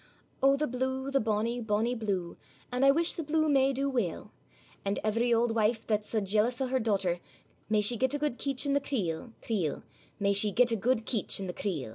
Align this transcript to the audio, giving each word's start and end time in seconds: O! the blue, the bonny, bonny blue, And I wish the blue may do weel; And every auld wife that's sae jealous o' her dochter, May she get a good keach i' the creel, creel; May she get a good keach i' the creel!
O! 0.41 0.57
the 0.57 0.65
blue, 0.65 1.11
the 1.11 1.19
bonny, 1.19 1.61
bonny 1.61 1.93
blue, 1.93 2.35
And 2.71 2.83
I 2.83 2.89
wish 2.89 3.13
the 3.13 3.21
blue 3.23 3.47
may 3.47 3.71
do 3.71 3.87
weel; 3.87 4.31
And 4.83 4.97
every 5.03 5.31
auld 5.31 5.53
wife 5.53 5.85
that's 5.85 6.09
sae 6.09 6.21
jealous 6.21 6.59
o' 6.59 6.65
her 6.65 6.79
dochter, 6.79 7.19
May 7.69 7.81
she 7.81 7.97
get 7.97 8.15
a 8.15 8.17
good 8.17 8.39
keach 8.39 8.67
i' 8.67 8.73
the 8.73 8.81
creel, 8.81 9.33
creel; 9.43 9.83
May 10.19 10.33
she 10.33 10.51
get 10.51 10.71
a 10.71 10.75
good 10.75 11.05
keach 11.05 11.39
i' 11.39 11.45
the 11.45 11.53
creel! 11.53 11.89